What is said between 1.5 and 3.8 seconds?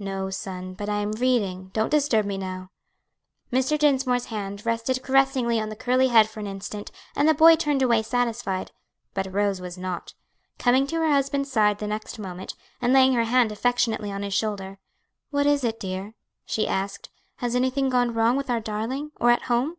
don't disturb me now." Mr.